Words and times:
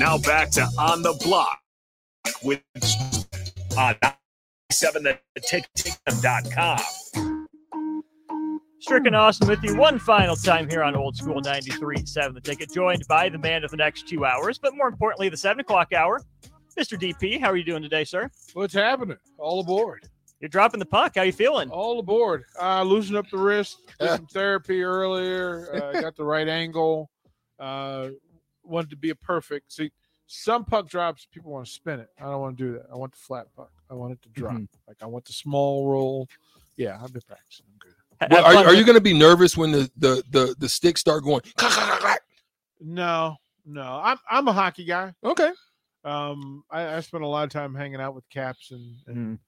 Now 0.00 0.16
back 0.16 0.48
to 0.52 0.62
On 0.78 1.02
the 1.02 1.12
Block 1.22 1.58
with 2.42 2.62
on 3.76 3.94
7 4.72 5.02
the 5.02 5.18
ticket.com. 5.42 6.78
Stricken 8.80 9.14
Austin 9.14 9.46
with 9.46 9.62
you 9.62 9.76
one 9.76 9.98
final 9.98 10.36
time 10.36 10.70
here 10.70 10.82
on 10.82 10.96
Old 10.96 11.18
School 11.18 11.42
93.7 11.42 12.32
The 12.32 12.40
Ticket, 12.40 12.72
joined 12.72 13.06
by 13.08 13.28
the 13.28 13.36
man 13.36 13.62
of 13.62 13.70
the 13.70 13.76
next 13.76 14.08
two 14.08 14.24
hours, 14.24 14.56
but 14.56 14.74
more 14.74 14.88
importantly, 14.88 15.28
the 15.28 15.36
7 15.36 15.60
o'clock 15.60 15.92
hour. 15.92 16.22
Mr. 16.78 16.98
DP, 16.98 17.38
how 17.38 17.50
are 17.50 17.56
you 17.56 17.64
doing 17.64 17.82
today, 17.82 18.04
sir? 18.04 18.30
What's 18.54 18.72
happening? 18.72 19.18
All 19.36 19.60
aboard. 19.60 20.08
You're 20.40 20.48
dropping 20.48 20.80
the 20.80 20.86
puck. 20.86 21.16
How 21.16 21.24
you 21.24 21.32
feeling? 21.32 21.68
All 21.68 21.98
aboard. 21.98 22.44
Uh, 22.58 22.84
loosen 22.84 23.16
up 23.16 23.28
the 23.28 23.36
wrist. 23.36 23.76
Did 24.00 24.08
some 24.16 24.26
therapy 24.28 24.80
earlier. 24.80 25.68
Uh, 25.74 26.00
got 26.00 26.16
the 26.16 26.24
right 26.24 26.48
angle. 26.48 27.10
Uh, 27.58 28.08
wanted 28.70 28.90
to 28.90 28.96
be 28.96 29.10
a 29.10 29.14
perfect. 29.14 29.72
See, 29.72 29.90
some 30.26 30.64
puck 30.64 30.88
drops, 30.88 31.26
people 31.32 31.50
want 31.52 31.66
to 31.66 31.72
spin 31.72 32.00
it. 32.00 32.08
I 32.18 32.24
don't 32.24 32.40
want 32.40 32.56
to 32.58 32.64
do 32.64 32.72
that. 32.74 32.86
I 32.92 32.96
want 32.96 33.12
the 33.12 33.18
flat 33.18 33.46
puck. 33.56 33.72
I 33.90 33.94
want 33.94 34.12
it 34.12 34.22
to 34.22 34.28
drop. 34.30 34.54
Mhm. 34.54 34.68
Like 34.86 34.98
I 35.02 35.06
want 35.06 35.24
the 35.24 35.32
small 35.32 35.88
roll. 35.88 36.28
Yeah, 36.76 36.98
I've 37.02 37.12
been 37.12 37.22
practicing. 37.26 37.66
I'm 37.72 37.78
good. 37.78 37.94
Well, 38.30 38.44
are, 38.44 38.66
are 38.68 38.74
you 38.74 38.84
going 38.84 38.94
to 38.96 39.00
be 39.00 39.12
nervous 39.14 39.56
when 39.56 39.72
the 39.72 39.90
the 39.96 40.22
the, 40.30 40.54
the 40.58 40.68
sticks 40.68 41.00
start 41.00 41.24
going? 41.24 41.40
No, 42.80 43.36
no. 43.66 43.82
I'm 44.02 44.18
I'm 44.30 44.48
a 44.48 44.52
hockey 44.52 44.84
guy. 44.84 45.12
Okay. 45.24 45.50
Um, 46.04 46.64
I, 46.70 46.96
I 46.96 47.00
spent 47.00 47.24
a 47.24 47.26
lot 47.26 47.44
of 47.44 47.50
time 47.50 47.74
hanging 47.74 48.00
out 48.00 48.14
with 48.14 48.28
Caps 48.30 48.70
and, 48.70 48.94
and 49.06 49.38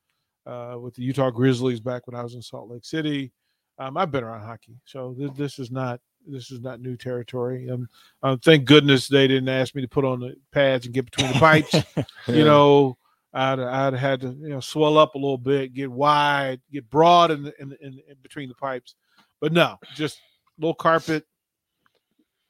Mhm. 0.46 0.74
uh, 0.74 0.78
with 0.78 0.94
the 0.94 1.02
Utah 1.02 1.30
Grizzlies 1.30 1.80
back 1.80 2.06
when 2.06 2.14
I 2.14 2.22
was 2.22 2.34
in 2.34 2.42
Salt 2.42 2.68
Lake 2.68 2.84
City. 2.84 3.32
Um, 3.78 3.96
I've 3.96 4.10
been 4.10 4.22
around 4.22 4.42
hockey, 4.42 4.76
so 4.84 5.14
th- 5.14 5.32
this 5.32 5.58
is 5.58 5.70
not 5.70 5.98
this 6.26 6.50
is 6.50 6.60
not 6.60 6.80
new 6.80 6.96
territory. 6.96 7.68
Um, 7.70 7.88
uh, 8.22 8.36
thank 8.44 8.64
goodness 8.64 9.08
they 9.08 9.26
didn't 9.26 9.48
ask 9.48 9.74
me 9.74 9.82
to 9.82 9.88
put 9.88 10.04
on 10.04 10.20
the 10.20 10.36
pads 10.52 10.86
and 10.86 10.94
get 10.94 11.04
between 11.10 11.32
the 11.32 11.38
pipes. 11.38 11.74
you 12.28 12.44
know, 12.44 12.96
I'd 13.34 13.58
I'd 13.60 13.94
had 13.94 14.20
to 14.22 14.28
you 14.28 14.48
know 14.50 14.60
swell 14.60 14.98
up 14.98 15.14
a 15.14 15.18
little 15.18 15.38
bit, 15.38 15.74
get 15.74 15.90
wide, 15.90 16.60
get 16.72 16.88
broad 16.90 17.30
in 17.30 17.42
the, 17.44 17.52
in, 17.60 17.68
the- 17.70 17.84
in, 17.84 17.92
in 18.08 18.16
between 18.22 18.48
the 18.48 18.54
pipes. 18.54 18.94
But 19.40 19.52
no, 19.52 19.76
just 19.94 20.20
little 20.58 20.74
carpet, 20.74 21.26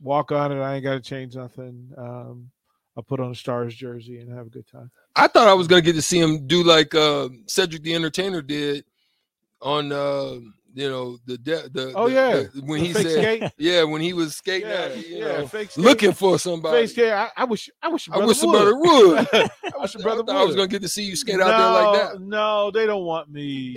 walk 0.01 0.33
on 0.33 0.53
it. 0.53 0.61
I 0.61 0.75
ain't 0.75 0.84
got 0.84 0.95
to 0.95 1.01
change 1.01 1.34
nothing. 1.36 1.89
Um, 1.97 2.51
I'll 2.97 3.03
put 3.03 3.20
on 3.20 3.31
a 3.31 3.34
Stars 3.34 3.75
jersey 3.75 4.19
and 4.19 4.31
have 4.31 4.47
a 4.47 4.51
good 4.51 4.67
time. 4.67 4.91
I 5.17 5.27
thought 5.29 5.48
I 5.48 5.55
was 5.55 5.67
going 5.67 5.83
to 5.83 5.86
get 5.86 5.95
to 5.95 6.03
see 6.03 6.19
him 6.20 6.47
do 6.47 6.62
like 6.62 6.95
uh, 6.95 7.31
Cedric 7.47 7.83
the 7.83 7.95
Entertainer 7.95 8.42
did 8.42 8.84
on 9.62 9.92
uh, 9.92 10.34
you 10.75 10.89
know 10.89 11.19
the 11.27 11.37
de- 11.39 11.69
the 11.69 11.92
Oh 11.95 12.09
the- 12.09 12.15
yeah, 12.15 12.33
the- 12.55 12.62
when 12.65 12.81
The 12.81 12.87
he 12.87 12.92
said 12.92 13.06
skate. 13.41 13.53
yeah 13.59 13.83
when 13.83 14.01
he 14.01 14.12
was 14.12 14.37
skating 14.37 14.69
Yeah, 14.69 14.84
out, 14.84 14.97
you 14.97 15.17
yeah, 15.19 15.25
know, 15.39 15.47
fake 15.47 15.77
looking 15.77 16.12
for 16.12 16.39
somebody. 16.39 16.79
Face 16.83 16.92
skate. 16.92 17.12
I, 17.12 17.31
I 17.37 17.45
wish 17.45 17.69
I 17.83 17.89
wish 17.89 18.09
I 18.11 18.25
wish 18.25 18.39
the 18.41 18.47
would. 18.47 18.53
brother 18.53 18.77
would. 18.77 19.19
I 19.33 19.51
I, 19.77 19.83
wish 19.83 19.95
your 19.95 20.03
brother 20.03 20.25
thought 20.25 20.37
I 20.37 20.45
was 20.45 20.56
going 20.56 20.69
to 20.69 20.73
get 20.73 20.83
to 20.83 20.89
see 20.89 21.03
you 21.05 21.17
skate 21.17 21.41
out 21.41 21.48
there 21.48 21.83
like 21.83 22.12
that. 22.12 22.20
No, 22.20 22.70
they 22.70 22.87
don't 22.87 23.05
want 23.05 23.31
me. 23.31 23.77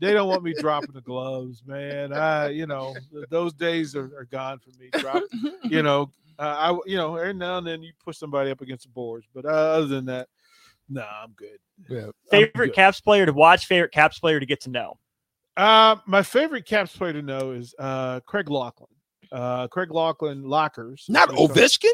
they 0.00 0.12
don't 0.12 0.28
want 0.28 0.42
me 0.42 0.54
dropping 0.54 0.92
the 0.94 1.00
gloves, 1.02 1.62
man. 1.66 2.12
I, 2.12 2.48
you 2.48 2.66
know, 2.66 2.94
those 3.30 3.52
days 3.52 3.94
are, 3.94 4.10
are 4.18 4.26
gone 4.30 4.58
for 4.58 4.70
me. 4.80 4.90
Drop, 4.98 5.22
you 5.64 5.82
know, 5.82 6.10
uh, 6.38 6.72
I, 6.74 6.78
you 6.86 6.96
know, 6.96 7.14
every 7.16 7.32
now 7.34 7.58
and 7.58 7.66
then 7.66 7.82
you 7.82 7.92
push 8.04 8.18
somebody 8.18 8.50
up 8.50 8.60
against 8.60 8.84
the 8.84 8.90
boards, 8.90 9.26
but 9.34 9.44
uh, 9.44 9.48
other 9.48 9.86
than 9.86 10.06
that, 10.06 10.28
no, 10.88 11.02
I'm 11.22 11.32
good. 11.32 11.58
Yeah. 11.88 12.06
I'm 12.06 12.12
favorite 12.30 12.66
good. 12.68 12.74
Caps 12.74 13.00
player 13.00 13.24
to 13.24 13.32
watch, 13.32 13.66
favorite 13.66 13.92
Caps 13.92 14.18
player 14.18 14.40
to 14.40 14.46
get 14.46 14.60
to 14.62 14.70
know. 14.70 14.98
Uh, 15.56 15.96
my 16.06 16.22
favorite 16.22 16.66
Caps 16.66 16.96
player 16.96 17.12
to 17.12 17.22
know 17.22 17.52
is 17.52 17.74
uh 17.78 18.20
Craig 18.20 18.50
Laughlin. 18.50 18.88
Uh, 19.32 19.68
Craig 19.68 19.90
Laughlin 19.90 20.42
Lockers. 20.44 21.06
Not 21.08 21.28
Ovechkin. 21.30 21.90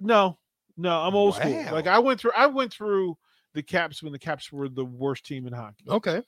No, 0.00 0.38
no, 0.76 1.00
I'm 1.00 1.14
old 1.14 1.34
school. 1.36 1.64
Like 1.72 1.86
I 1.86 1.98
went 1.98 2.20
through, 2.20 2.32
I 2.36 2.46
went 2.46 2.72
through 2.72 3.16
the 3.54 3.62
Caps 3.62 4.02
when 4.02 4.12
the 4.12 4.18
Caps 4.18 4.52
were 4.52 4.68
the 4.68 4.84
worst 4.84 5.24
team 5.24 5.46
in 5.46 5.52
hockey. 5.52 5.84
Okay. 5.88 6.22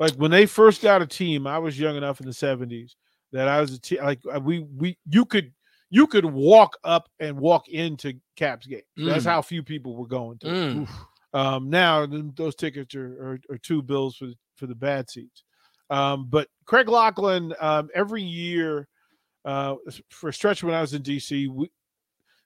like 0.00 0.12
when 0.14 0.30
they 0.30 0.46
first 0.46 0.82
got 0.82 1.02
a 1.02 1.06
team, 1.06 1.46
I 1.46 1.58
was 1.58 1.78
young 1.78 1.96
enough 1.96 2.20
in 2.20 2.26
the 2.26 2.32
seventies 2.32 2.96
that 3.32 3.48
I 3.48 3.60
was 3.60 3.72
a 3.74 3.80
team. 3.80 4.02
Like 4.02 4.20
uh, 4.34 4.40
we 4.40 4.60
we 4.76 4.98
you 5.08 5.24
could 5.24 5.52
you 5.90 6.06
could 6.06 6.24
walk 6.24 6.76
up 6.84 7.08
and 7.20 7.38
walk 7.38 7.68
into 7.68 8.14
Caps 8.36 8.66
games. 8.66 8.82
That's 8.96 9.24
Mm. 9.24 9.30
how 9.30 9.42
few 9.42 9.62
people 9.62 9.94
were 9.94 10.06
going 10.08 10.38
to. 10.38 10.46
Mm. 10.46 10.88
Um, 11.34 11.70
now 11.70 12.06
those 12.06 12.54
tickets 12.56 12.94
are, 12.94 13.06
are, 13.32 13.40
are 13.54 13.58
two 13.58 13.80
bills 13.82 14.16
for 14.16 14.26
the, 14.26 14.34
for 14.56 14.66
the 14.66 14.74
bad 14.74 15.08
seats. 15.08 15.44
Um, 15.92 16.26
but 16.30 16.48
Craig 16.64 16.88
Laughlin, 16.88 17.54
um, 17.60 17.88
every 17.94 18.22
year 18.22 18.88
uh, 19.44 19.74
for 20.08 20.30
a 20.30 20.32
stretch 20.32 20.62
when 20.64 20.74
I 20.74 20.80
was 20.80 20.94
in 20.94 21.02
DC, 21.02 21.48
we 21.48 21.70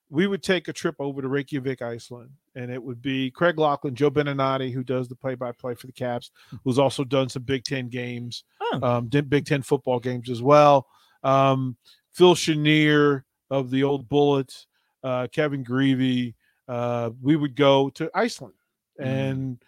we 0.09 0.27
would 0.29 0.43
take 0.43 0.69
a 0.69 0.73
trip 0.73 0.95
over 1.01 1.21
to 1.21 1.29
Reykjavik, 1.29 1.83
Iceland, 1.83 2.31
and 2.55 2.71
it 2.71 2.81
would 2.83 3.03
be 3.03 3.31
Craig 3.31 3.59
Laughlin, 3.59 3.95
Joe 3.95 4.11
Beninati, 4.11 4.73
who 4.73 4.85
does 4.85 5.09
the 5.09 5.17
play-by-play 5.17 5.75
for 5.75 5.89
the 5.89 5.93
Caps, 5.93 6.31
who's 6.63 6.79
also 6.79 7.03
done 7.03 7.29
some 7.29 7.43
Big 7.43 7.65
Ten 7.65 7.89
games, 7.89 8.45
Oh. 8.61 8.79
um, 8.83 9.07
Big 9.09 9.47
Ten 9.47 9.63
football 9.63 9.99
games 9.99 10.31
as 10.31 10.41
well. 10.43 10.87
Um, 11.25 11.77
Phil 12.13 12.35
Chenier 12.37 13.25
of 13.51 13.71
the 13.71 13.83
Old 13.83 14.09
Bullets, 14.09 14.69
uh, 15.03 15.27
Kevin 15.33 15.65
Grevey. 15.65 16.35
Uh, 16.69 17.11
we 17.21 17.35
would 17.37 17.57
go 17.57 17.91
to 17.91 18.09
Iceland, 18.15 18.55
and 19.01 19.61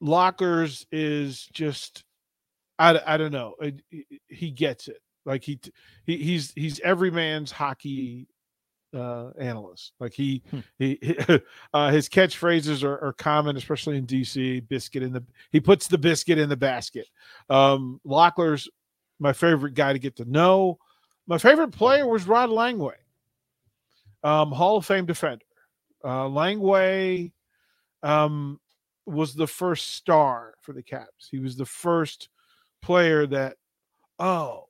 Lockers 0.00 0.86
is 0.92 1.48
just, 1.52 2.04
I, 2.78 3.00
I 3.06 3.16
don't 3.16 3.32
know, 3.32 3.54
It- 3.60 3.82
it- 3.90 4.20
he 4.28 4.50
gets 4.50 4.88
it. 4.88 5.02
Like 5.24 5.44
he, 5.44 5.60
he 6.06 6.16
he's 6.16 6.52
he's 6.52 6.80
every 6.80 7.10
man's 7.10 7.50
hockey 7.52 8.28
uh 8.94 9.28
analyst 9.38 9.92
like 10.00 10.14
he 10.14 10.42
Hmm. 10.50 10.60
he, 10.78 10.98
he 11.02 11.18
uh 11.74 11.90
his 11.90 12.08
catchphrases 12.08 12.82
are, 12.82 12.98
are 13.04 13.12
common 13.12 13.58
especially 13.58 13.98
in 13.98 14.06
dc 14.06 14.66
biscuit 14.66 15.02
in 15.02 15.12
the 15.12 15.22
he 15.52 15.60
puts 15.60 15.88
the 15.88 15.98
biscuit 15.98 16.38
in 16.38 16.48
the 16.48 16.56
basket 16.56 17.06
um 17.50 18.00
lockler's 18.04 18.66
my 19.18 19.34
favorite 19.34 19.74
guy 19.74 19.92
to 19.92 19.98
get 19.98 20.16
to 20.16 20.24
know 20.24 20.78
my 21.26 21.36
favorite 21.36 21.68
player 21.70 22.06
was 22.06 22.26
rod 22.26 22.48
langway 22.48 22.94
um 24.24 24.50
hall 24.52 24.78
of 24.78 24.86
fame 24.86 25.04
defender 25.04 25.44
uh 26.02 26.24
langway 26.24 27.30
um 28.02 28.58
was 29.04 29.34
the 29.34 29.46
first 29.46 29.90
star 29.96 30.54
for 30.62 30.72
the 30.72 30.82
caps 30.82 31.28
he 31.30 31.38
was 31.38 31.56
the 31.56 31.66
first 31.66 32.30
player 32.82 33.26
that 33.26 33.56
oh 34.18 34.64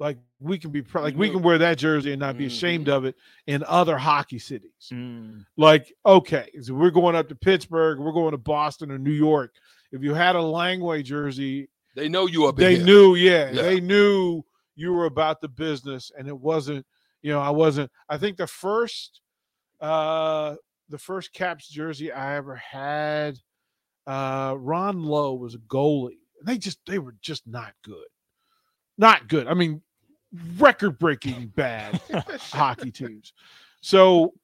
like 0.00 0.18
we 0.40 0.58
can 0.58 0.70
be 0.70 0.82
pr- 0.82 1.00
like 1.00 1.16
we 1.16 1.28
can 1.30 1.42
wear 1.42 1.58
that 1.58 1.76
jersey 1.78 2.12
and 2.12 2.20
not 2.20 2.38
be 2.38 2.46
ashamed 2.46 2.88
of 2.88 3.04
it 3.04 3.14
in 3.46 3.64
other 3.66 3.96
hockey 3.98 4.38
cities 4.38 4.70
Mm. 4.92 5.44
like 5.56 5.92
okay 6.06 6.48
so 6.62 6.74
we're 6.74 6.90
going 6.90 7.16
up 7.16 7.28
to 7.28 7.34
pittsburgh 7.34 7.98
we're 7.98 8.12
going 8.12 8.30
to 8.32 8.38
boston 8.38 8.90
or 8.90 8.98
new 8.98 9.10
york 9.12 9.54
if 9.92 10.02
you 10.02 10.14
had 10.14 10.36
a 10.36 10.40
langway 10.40 11.02
jersey 11.02 11.68
They 11.96 12.08
know 12.08 12.26
you 12.26 12.46
up 12.46 12.56
they 12.56 12.76
here. 12.76 12.84
knew 12.84 13.14
yeah, 13.16 13.50
Yeah. 13.50 13.62
they 13.62 13.80
knew 13.80 14.42
you 14.76 14.92
were 14.92 15.06
about 15.06 15.40
the 15.40 15.48
business 15.48 16.12
and 16.16 16.28
it 16.28 16.38
wasn't 16.38 16.86
you 17.22 17.32
know 17.32 17.40
i 17.40 17.50
wasn't 17.50 17.90
i 18.08 18.16
think 18.16 18.36
the 18.36 18.46
first 18.46 19.20
uh 19.80 20.54
the 20.88 20.98
first 20.98 21.32
caps 21.32 21.68
jersey 21.68 22.12
i 22.12 22.36
ever 22.36 22.54
had 22.54 23.36
uh 24.06 24.54
ron 24.58 25.02
low 25.02 25.34
was 25.34 25.54
a 25.54 25.58
goalie 25.58 26.18
they 26.44 26.58
just 26.58 26.78
they 26.86 26.98
were 26.98 27.14
just 27.20 27.46
not 27.46 27.72
good. 27.84 28.06
Not 28.96 29.28
good. 29.28 29.46
I 29.46 29.54
mean 29.54 29.82
record 30.58 30.98
breaking 30.98 31.52
bad 31.56 32.00
hockey 32.52 32.90
teams. 32.90 33.32
So 33.80 34.34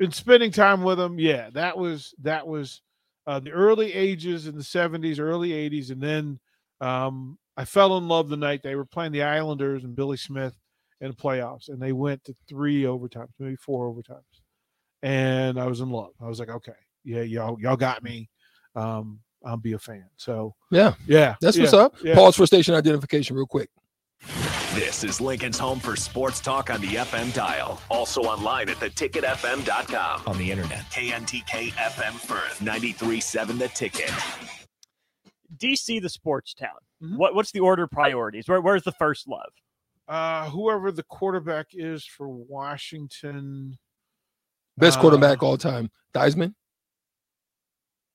in 0.00 0.12
spending 0.12 0.50
time 0.50 0.82
with 0.82 0.98
them 0.98 1.18
yeah 1.18 1.50
that 1.50 1.76
was 1.76 2.14
that 2.22 2.46
was 2.46 2.82
uh, 3.26 3.38
the 3.38 3.50
early 3.50 3.92
ages 3.92 4.48
in 4.48 4.56
the 4.56 4.62
70s 4.62 5.20
early 5.20 5.50
80s 5.50 5.90
and 5.90 6.02
then 6.02 6.40
um, 6.80 7.38
I 7.56 7.64
fell 7.64 7.96
in 7.98 8.08
love 8.08 8.28
the 8.28 8.36
night 8.36 8.62
they 8.62 8.76
were 8.76 8.84
playing 8.84 9.12
the 9.12 9.22
Islanders 9.22 9.84
and 9.84 9.94
Billy 9.94 10.16
Smith 10.16 10.54
in 11.00 11.08
the 11.08 11.16
playoffs, 11.16 11.68
and 11.68 11.80
they 11.80 11.92
went 11.92 12.24
to 12.24 12.34
three 12.48 12.82
overtimes, 12.82 13.28
maybe 13.38 13.56
four 13.56 13.92
overtimes, 13.92 14.40
and 15.02 15.60
I 15.60 15.66
was 15.66 15.80
in 15.80 15.90
love. 15.90 16.12
I 16.20 16.28
was 16.28 16.40
like, 16.40 16.48
okay, 16.48 16.72
yeah, 17.04 17.22
y'all, 17.22 17.60
y'all 17.60 17.76
got 17.76 18.02
me. 18.02 18.30
Um, 18.74 19.20
I'll 19.44 19.56
be 19.56 19.72
a 19.72 19.78
fan. 19.78 20.04
So 20.16 20.54
Yeah, 20.70 20.94
yeah, 21.06 21.36
that's 21.40 21.58
what's 21.58 21.72
up. 21.72 21.94
yeah. 22.02 22.14
Pause 22.14 22.36
for 22.36 22.46
station 22.46 22.74
identification, 22.74 23.36
real 23.36 23.46
quick. 23.46 23.68
This 24.74 25.02
is 25.04 25.20
Lincoln's 25.20 25.58
home 25.58 25.80
for 25.80 25.96
sports 25.96 26.40
talk 26.40 26.70
on 26.70 26.80
the 26.80 26.94
FM 26.94 27.34
dial. 27.34 27.80
Also 27.90 28.22
online 28.22 28.68
at 28.70 28.76
theticketfm.com. 28.76 30.22
On 30.26 30.38
the 30.38 30.50
internet. 30.50 30.80
KNTK 30.90 31.70
FM 31.72 32.12
Firth, 32.14 32.58
93.7 32.60 33.58
The 33.58 33.68
Ticket. 33.68 34.10
DC, 35.58 36.00
the 36.00 36.08
sports 36.08 36.54
town. 36.54 36.70
Mhm. 37.02 37.16
What 37.18 37.34
what's 37.34 37.50
the 37.52 37.60
order 37.60 37.82
of 37.82 37.90
priorities? 37.90 38.48
Where, 38.48 38.60
where's 38.60 38.84
the 38.84 38.92
first 38.92 39.28
love? 39.28 39.52
Uh, 40.08 40.48
whoever 40.50 40.90
the 40.92 41.02
quarterback 41.04 41.68
is 41.72 42.04
for 42.06 42.28
Washington, 42.28 43.78
Best 44.78 44.98
Uh, 44.98 45.02
quarterback 45.02 45.42
all 45.42 45.58
time, 45.58 45.90
Theismann. 46.14 46.54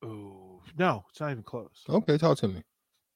ooh, 0.04 0.37
no, 0.78 1.04
it's 1.10 1.20
not 1.20 1.32
even 1.32 1.44
close. 1.44 1.84
Okay, 1.90 2.18
talk 2.18 2.38
to 2.40 2.48
me. 2.48 2.64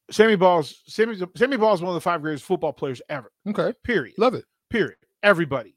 Sammy 0.10 0.36
Baugh's 0.36 0.81
Sammy 0.88 1.16
Sammy 1.38 1.58
Baugh 1.58 1.74
is 1.74 1.81
one 1.81 1.90
of 1.90 1.96
the 1.96 2.02
five 2.02 2.22
greatest 2.22 2.44
football 2.44 2.74
players 2.74 3.02
ever. 3.10 3.31
Okay, 3.48 3.74
Period. 3.84 4.16
love 4.18 4.34
it. 4.34 4.46
Period. 4.69 4.98
Everybody. 5.24 5.75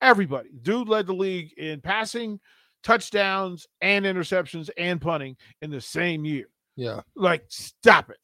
Everybody. 0.00 0.50
Dude 0.62 0.88
led 0.88 1.06
the 1.06 1.14
league 1.14 1.52
in 1.56 1.80
passing, 1.80 2.38
touchdowns 2.82 3.66
and 3.80 4.04
interceptions 4.04 4.68
and 4.76 5.00
punting 5.00 5.36
in 5.62 5.70
the 5.70 5.80
same 5.80 6.24
year. 6.24 6.46
Yeah. 6.76 7.00
Like, 7.16 7.44
stop 7.48 8.10
it. 8.10 8.18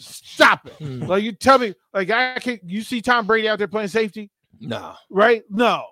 stop 0.00 0.66
it. 0.66 0.72
Hmm. 0.78 1.02
Like 1.04 1.22
you 1.24 1.32
tell 1.32 1.58
me, 1.58 1.74
like 1.94 2.10
I 2.10 2.38
can't 2.38 2.60
you 2.64 2.82
see 2.82 3.00
Tom 3.00 3.26
Brady 3.26 3.48
out 3.48 3.58
there 3.58 3.68
playing 3.68 3.88
safety, 3.88 4.30
No. 4.60 4.94
right? 5.10 5.42
No. 5.50 5.84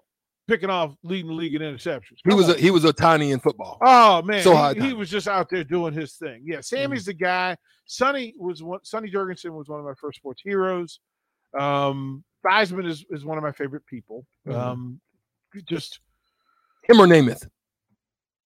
Picking 0.46 0.68
off 0.68 0.94
leading 1.02 1.28
the 1.28 1.32
league 1.34 1.54
in 1.54 1.62
interceptions. 1.62 2.18
He 2.22 2.28
Come 2.30 2.36
was 2.36 2.48
a, 2.50 2.54
he 2.54 2.70
was 2.70 2.84
a 2.84 2.92
tiny 2.92 3.30
in 3.30 3.40
football. 3.40 3.78
Oh 3.80 4.20
man, 4.22 4.42
So 4.42 4.50
he- 4.50 4.56
high 4.56 4.74
he, 4.74 4.92
was 4.92 5.08
just 5.08 5.26
out 5.26 5.48
there 5.48 5.64
doing 5.64 5.94
his 5.94 6.14
thing. 6.14 6.42
Yeah, 6.44 6.60
Sammy's 6.60 7.06
the 7.06 7.14
guy. 7.14 7.56
Sonny 7.86 8.34
was 8.38 8.62
one. 8.62 8.80
Sonny 8.84 9.10
Jurgensen 9.10 9.50
was 9.56 9.68
one 9.68 9.80
of 9.80 9.86
my 9.86 9.94
first 9.98 10.18
sports 10.18 10.42
heroes. 10.44 11.00
Um, 11.58 12.24
Theismann 12.44 12.86
is 12.86 13.06
is 13.10 13.24
one 13.24 13.38
of 13.38 13.44
my 13.44 13.52
favorite 13.52 13.86
people. 13.86 14.26
Mhm. 14.46 14.54
Um, 14.54 15.00
just 15.66 16.00
Him 16.82 17.00
or 17.00 17.06
Namath. 17.06 17.48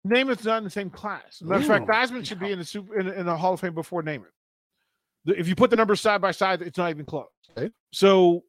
Namath's 0.06 0.46
not 0.46 0.58
in 0.58 0.64
the 0.66 0.70
same 0.70 0.90
class. 0.90 1.42
Matter 1.42 1.62
of 1.62 1.68
fact, 1.68 1.88
Theismann 1.88 2.26
should 2.26 2.40
be 2.40 2.52
in 2.52 2.60
the 2.60 2.66
super 2.66 3.00
in, 3.00 3.08
in 3.08 3.26
the 3.26 3.36
Hall 3.38 3.54
of 3.54 3.60
Fame 3.62 3.74
before 3.76 4.04
Namath. 4.04 4.26
If 5.26 5.48
you 5.48 5.56
put 5.56 5.70
the 5.70 5.76
numbers 5.76 6.02
side 6.02 6.22
by 6.22 6.32
side, 6.32 6.62
it's 6.62 6.78
not 6.78 6.90
even 6.90 7.06
close. 7.06 7.28
Okay. 7.58 7.70
So, 7.92 8.44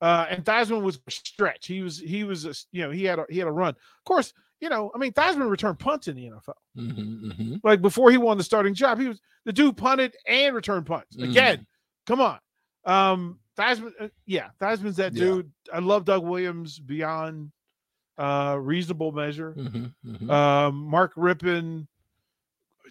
uh, 0.00 0.26
and 0.30 0.44
Theismann 0.44 0.82
was 0.82 1.00
a 1.06 1.10
stretch. 1.10 1.66
He 1.66 1.82
was 1.82 1.98
he 1.98 2.24
was 2.24 2.44
a, 2.44 2.54
you 2.72 2.82
know 2.82 2.90
he 2.90 3.04
had 3.04 3.18
a, 3.18 3.26
he 3.28 3.38
had 3.38 3.48
a 3.48 3.52
run. 3.52 3.70
Of 3.70 4.04
course, 4.04 4.32
you 4.60 4.68
know 4.68 4.90
I 4.94 4.98
mean 4.98 5.12
Theismann 5.12 5.50
returned 5.50 5.78
punts 5.78 6.08
in 6.08 6.16
the 6.16 6.26
NFL. 6.30 6.54
hmm 6.76 7.30
hmm 7.30 7.54
Like 7.64 7.80
before 7.82 8.10
he 8.10 8.16
won 8.18 8.38
the 8.38 8.44
starting 8.44 8.74
job, 8.74 8.98
he 9.00 9.08
was 9.08 9.20
the 9.44 9.52
dude 9.52 9.76
punted 9.76 10.14
and 10.26 10.54
returned 10.54 10.86
punts. 10.86 11.16
Mm. 11.16 11.30
Again, 11.30 11.66
come 12.06 12.20
on. 12.20 12.38
Um 12.84 13.40
Theismann, 13.56 13.92
uh, 14.00 14.08
yeah, 14.26 14.50
Theismann's 14.60 14.96
that 14.96 15.12
Yeah. 15.14 15.24
dude. 15.24 15.52
I 15.72 15.80
love 15.80 16.04
Doug 16.04 16.22
Williams 16.24 16.78
beyond 16.78 17.50
uh 18.18 18.56
reasonable 18.60 19.12
measure. 19.12 19.52
hmm 19.52 19.86
hmm 20.04 20.30
Um 20.30 20.76
Mark 20.88 21.14
Rypien, 21.14 21.86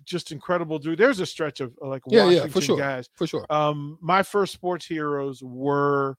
just 0.03 0.31
incredible 0.31 0.77
dude. 0.79 0.99
There's 0.99 1.19
a 1.19 1.25
stretch 1.25 1.59
of 1.59 1.73
like 1.81 2.03
Yeah, 2.07 2.19
yeah, 2.19 2.25
Washington 2.25 2.49
for 2.51 2.61
sure. 2.61 2.77
guys. 2.77 3.09
For 3.15 3.27
sure. 3.27 3.45
Um, 3.49 3.97
my 4.01 4.23
first 4.23 4.53
sports 4.53 4.85
heroes 4.85 5.41
were 5.43 6.17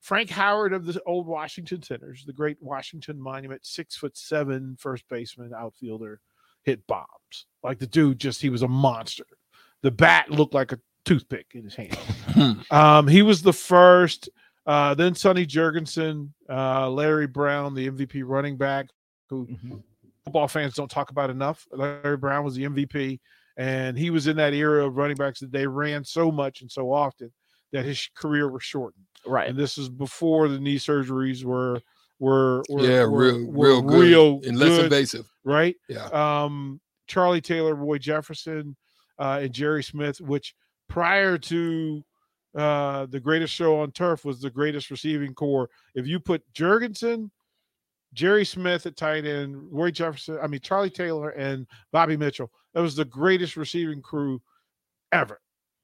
Frank 0.00 0.30
Howard 0.30 0.72
of 0.72 0.86
the 0.86 1.00
old 1.06 1.26
Washington 1.26 1.82
Senators, 1.82 2.24
the 2.24 2.32
great 2.32 2.56
Washington 2.60 3.20
Monument, 3.20 3.64
six 3.66 3.96
foot 3.96 4.16
seven 4.16 4.76
first 4.78 5.04
baseman, 5.08 5.52
outfielder, 5.56 6.20
hit 6.64 6.86
bombs. 6.86 7.06
Like 7.62 7.78
the 7.78 7.86
dude, 7.86 8.18
just 8.20 8.40
he 8.40 8.50
was 8.50 8.62
a 8.62 8.68
monster. 8.68 9.26
The 9.82 9.90
bat 9.90 10.30
looked 10.30 10.54
like 10.54 10.72
a 10.72 10.78
toothpick 11.04 11.46
in 11.54 11.64
his 11.64 11.74
hand. 11.74 11.94
Hmm. 11.94 12.52
Um, 12.70 13.08
he 13.08 13.22
was 13.22 13.42
the 13.42 13.52
first. 13.52 14.28
Uh, 14.66 14.94
then 14.94 15.14
Sonny 15.14 15.46
Jurgensen, 15.46 16.30
uh, 16.50 16.90
Larry 16.90 17.26
Brown, 17.28 17.74
the 17.74 17.86
MVP 17.88 18.22
running 18.24 18.56
back, 18.56 18.86
who 19.30 19.46
Mhm. 19.46 19.82
football 20.24 20.48
fans 20.48 20.74
don't 20.74 20.90
talk 20.90 21.10
about 21.10 21.30
enough. 21.30 21.66
Larry 21.70 22.16
Brown 22.16 22.44
was 22.44 22.56
the 22.56 22.64
MVP, 22.64 23.20
and 23.56 23.96
he 23.96 24.10
was 24.10 24.26
in 24.26 24.36
that 24.38 24.54
era 24.54 24.84
of 24.86 24.96
running 24.96 25.16
backs 25.16 25.38
that 25.40 25.52
they 25.52 25.66
ran 25.68 26.04
so 26.04 26.32
much 26.32 26.62
and 26.62 26.70
so 26.70 26.92
often 26.92 27.32
that 27.76 27.84
his 27.84 28.08
career 28.16 28.50
was 28.50 28.62
shortened. 28.64 29.04
Right. 29.26 29.48
And 29.48 29.58
this 29.58 29.76
is 29.78 29.88
before 29.88 30.48
the 30.48 30.58
knee 30.58 30.78
surgeries 30.78 31.44
were 31.44 31.80
were, 32.18 32.62
were 32.70 32.80
yeah, 32.80 33.04
were- 33.04 33.34
real, 33.34 33.46
were 33.50 33.66
real 33.68 33.82
good. 33.82 34.00
real 34.00 34.40
and 34.46 34.58
less 34.58 34.68
good, 34.70 34.84
invasive. 34.84 35.30
right? 35.44 35.76
Yeah. 35.88 36.06
um, 36.06 36.80
Charlie 37.06 37.40
Taylor, 37.42 37.74
Roy 37.74 37.98
Jefferson, 37.98 38.74
uh, 39.18 39.40
and 39.42 39.52
Jerry 39.52 39.82
Smith, 39.82 40.20
which 40.20 40.54
prior 40.88 41.36
to 41.38 42.02
uh, 42.56 43.06
the 43.06 43.20
greatest 43.20 43.52
show 43.52 43.80
on 43.80 43.92
turf 43.92 44.24
was 44.24 44.40
the 44.40 44.50
greatest 44.50 44.90
receiving 44.90 45.34
corps. 45.34 45.68
If 45.94 46.06
you 46.06 46.18
put 46.18 46.42
Jurgensen, 46.54 47.30
Jerry 48.14 48.46
Smith 48.46 48.86
at 48.86 48.96
tight 48.96 49.26
end, 49.26 49.56
Roy 49.70 49.90
Jefferson, 49.90 50.38
I 50.42 50.46
mean 50.46 50.60
Charlie 50.60 50.88
Taylor 50.90 51.30
and 51.30 51.66
Bobby 51.92 52.16
Mitchell, 52.16 52.50
that 52.72 52.80
was 52.80 52.96
the 52.96 53.04
greatest 53.04 53.56
receiving 53.56 54.00
crew 54.00 54.40
ever 55.12 55.38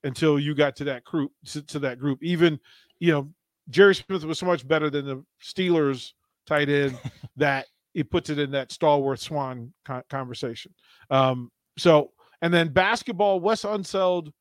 until 0.04 0.38
you 0.38 0.54
got 0.54 0.76
to 0.76 0.84
that 0.84 1.04
group 1.04 1.32
to, 1.46 1.62
to 1.62 1.78
that 1.81 1.99
group. 1.99 2.22
Even 2.22 2.58
you 2.99 3.12
know 3.12 3.32
Jerry 3.70 3.94
Smith 3.94 4.25
was 4.25 4.38
so 4.38 4.46
much 4.46 4.66
better 4.66 4.90
than 4.90 5.06
the 5.06 5.25
Steelers 5.43 6.12
tight 6.46 6.69
end 6.69 6.99
that 7.37 7.66
he 7.94 8.02
puts 8.02 8.31
it 8.31 8.38
in 8.38 8.50
that 8.52 8.70
Stallworth 8.70 9.20
Swann 9.20 9.72
con- 9.84 10.02
conversation. 10.08 10.75
Um, 11.10 11.50
so 11.78 12.10
and 12.40 12.52
then 12.52 12.69
basketball, 12.69 13.40
Wes 13.40 13.62
Unseld 13.62 14.32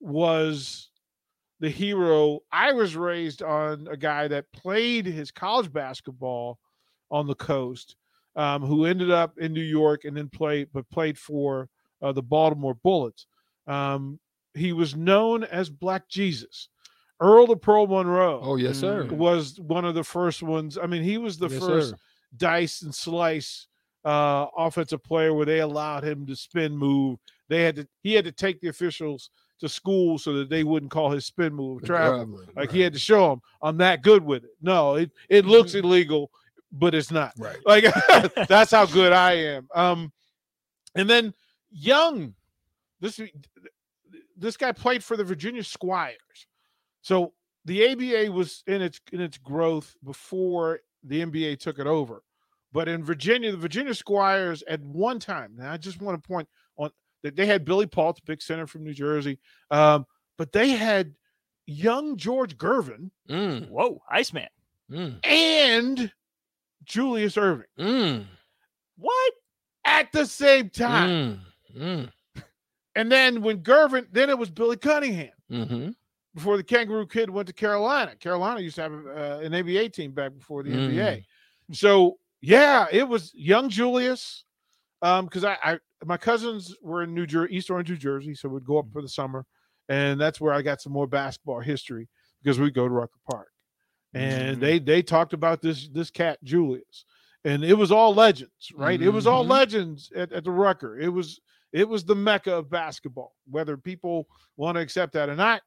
was 0.00 0.90
the 1.60 1.70
hero. 1.70 2.40
I 2.52 2.72
was 2.72 2.96
raised 2.96 3.42
on 3.42 3.86
a 3.90 3.96
guy 3.96 4.28
that 4.28 4.52
played 4.52 5.06
his 5.06 5.30
college 5.30 5.72
basketball 5.72 6.58
on 7.10 7.26
the 7.26 7.34
coast, 7.36 7.96
um, 8.34 8.62
who 8.62 8.86
ended 8.86 9.10
up 9.10 9.38
in 9.38 9.52
New 9.52 9.62
York 9.62 10.04
and 10.04 10.16
then 10.16 10.28
played, 10.28 10.68
but 10.72 10.88
played 10.90 11.16
for 11.16 11.68
uh, 12.02 12.12
the 12.12 12.22
Baltimore 12.22 12.74
Bullets. 12.74 13.26
Um, 13.66 14.18
he 14.54 14.72
was 14.72 14.94
known 14.96 15.44
as 15.44 15.68
Black 15.70 16.08
Jesus. 16.08 16.68
Earl 17.20 17.52
of 17.52 17.60
Pearl 17.62 17.86
Monroe 17.86 18.40
Oh 18.42 18.56
yes, 18.56 18.78
sir. 18.78 19.04
was 19.10 19.58
one 19.60 19.84
of 19.84 19.94
the 19.94 20.02
first 20.04 20.42
ones. 20.42 20.76
I 20.76 20.86
mean, 20.86 21.02
he 21.02 21.16
was 21.18 21.38
the 21.38 21.48
Yes, 21.48 21.60
first 21.60 21.90
sir. 21.90 21.96
dice 22.36 22.82
and 22.82 22.94
slice 22.94 23.66
uh 24.04 24.46
offensive 24.58 25.02
player 25.02 25.32
where 25.32 25.46
they 25.46 25.60
allowed 25.60 26.04
him 26.04 26.26
to 26.26 26.36
spin 26.36 26.76
move. 26.76 27.18
They 27.48 27.62
had 27.62 27.76
to 27.76 27.88
he 28.02 28.12
had 28.14 28.24
to 28.26 28.32
take 28.32 28.60
the 28.60 28.68
officials 28.68 29.30
to 29.60 29.68
school 29.68 30.18
so 30.18 30.32
that 30.34 30.50
they 30.50 30.64
wouldn't 30.64 30.90
call 30.92 31.10
his 31.10 31.24
spin 31.24 31.54
move 31.54 31.82
travel. 31.84 32.18
Traveling, 32.18 32.46
Like 32.48 32.56
right. 32.56 32.70
he 32.72 32.80
had 32.80 32.92
to 32.92 32.98
show 32.98 33.30
them 33.30 33.40
I'm 33.62 33.76
that 33.78 34.02
good 34.02 34.24
with 34.24 34.44
it. 34.44 34.50
No, 34.60 34.96
it 34.96 35.10
it 35.30 35.46
looks 35.46 35.74
illegal, 35.74 36.30
but 36.72 36.94
it's 36.94 37.10
not. 37.12 37.32
right. 37.38 37.56
Like 37.64 37.84
that's 38.48 38.72
how 38.72 38.84
good 38.86 39.12
I 39.12 39.32
am. 39.34 39.68
Um 39.74 40.12
and 40.96 41.08
then 41.08 41.32
Young, 41.70 42.34
this 43.00 43.18
this 44.36 44.56
guy 44.56 44.72
played 44.72 45.02
for 45.04 45.16
the 45.16 45.24
Virginia 45.24 45.62
Squires. 45.64 46.46
So 47.02 47.32
the 47.64 47.90
ABA 47.90 48.32
was 48.32 48.62
in 48.66 48.82
its 48.82 49.00
in 49.12 49.20
its 49.20 49.38
growth 49.38 49.94
before 50.04 50.80
the 51.02 51.20
NBA 51.24 51.58
took 51.60 51.78
it 51.78 51.86
over. 51.86 52.22
But 52.72 52.88
in 52.88 53.04
Virginia, 53.04 53.52
the 53.52 53.56
Virginia 53.58 53.94
Squires 53.94 54.62
at 54.68 54.80
one 54.80 55.18
time, 55.20 55.54
and 55.58 55.68
I 55.68 55.76
just 55.76 56.00
want 56.02 56.20
to 56.22 56.26
point 56.26 56.48
on 56.76 56.90
that 57.22 57.36
they 57.36 57.46
had 57.46 57.64
Billy 57.64 57.86
Paul, 57.86 58.12
the 58.14 58.20
big 58.26 58.42
center 58.42 58.66
from 58.66 58.82
New 58.84 58.92
Jersey, 58.94 59.38
um, 59.70 60.06
but 60.36 60.50
they 60.52 60.70
had 60.70 61.14
young 61.66 62.16
George 62.16 62.58
Gervin 62.58 63.10
Mm, 63.30 63.68
Whoa, 63.70 64.02
Iceman. 64.10 64.48
mm, 64.90 65.24
and 65.24 66.12
Julius 66.84 67.36
Erving 67.36 67.64
mm, 67.78 68.26
What? 68.98 69.32
at 69.86 70.10
the 70.12 70.26
same 70.26 70.68
time. 70.70 71.40
mm, 71.74 71.80
mm, 71.80 72.12
And 72.96 73.10
then 73.10 73.42
when 73.42 73.58
Gervin, 73.62 74.06
then 74.12 74.30
it 74.30 74.38
was 74.38 74.50
Billy 74.50 74.76
Cunningham 74.76 75.30
mhm, 75.50 75.94
before 76.34 76.56
the 76.56 76.62
Kangaroo 76.64 77.06
Kid 77.06 77.30
went 77.30 77.48
to 77.48 77.54
Carolina. 77.54 78.14
Carolina 78.16 78.60
used 78.60 78.76
to 78.76 78.82
have 78.82 78.92
uh, 78.92 79.40
an 79.44 79.54
ABA 79.54 79.88
team 79.90 80.12
back 80.12 80.32
before 80.36 80.62
the 80.62 80.70
Mm. 80.72 80.88
NBA. 80.88 81.24
So 81.72 82.18
yeah, 82.40 82.86
it 82.92 83.08
was 83.08 83.32
young 83.34 83.68
Julius. 83.68 84.44
Um, 85.02 85.26
because 85.26 85.44
I, 85.44 85.58
I 85.62 85.78
my 86.04 86.16
cousins 86.16 86.74
were 86.82 87.02
in 87.02 87.14
New 87.14 87.26
Jersey, 87.26 87.56
East 87.56 87.70
Orange, 87.70 87.90
New 87.90 87.96
Jersey, 87.96 88.34
so 88.34 88.48
we'd 88.48 88.64
go 88.64 88.78
up 88.78 88.86
for 88.92 89.02
the 89.02 89.08
summer, 89.08 89.44
and 89.88 90.20
that's 90.20 90.40
where 90.40 90.54
I 90.54 90.62
got 90.62 90.80
some 90.80 90.92
more 90.92 91.06
basketball 91.06 91.60
history 91.60 92.08
because 92.42 92.58
we'd 92.58 92.74
go 92.74 92.88
to 92.88 92.94
Rucker 92.94 93.18
Park, 93.30 93.48
and 94.14 94.58
Mhm. 94.58 94.60
they 94.60 94.78
they 94.78 95.02
talked 95.02 95.32
about 95.34 95.60
this 95.62 95.88
this 95.88 96.10
cat 96.10 96.38
Julius, 96.44 97.04
and 97.44 97.64
it 97.64 97.74
was 97.74 97.92
all 97.92 98.14
legends, 98.14 98.72
right? 98.74 99.00
It 99.00 99.10
was 99.10 99.26
all 99.26 99.44
Mhm. 99.44 99.50
legends 99.50 100.10
at, 100.16 100.32
at 100.32 100.44
the 100.44 100.50
Rucker. 100.50 100.98
It 100.98 101.08
was 101.10 101.40
it 101.74 101.88
was 101.88 102.04
the 102.04 102.14
mecca 102.14 102.54
of 102.54 102.70
basketball, 102.70 103.34
whether 103.50 103.76
people 103.76 104.28
want 104.56 104.76
to 104.76 104.80
accept 104.80 105.12
that 105.14 105.28
or 105.28 105.34
not. 105.34 105.60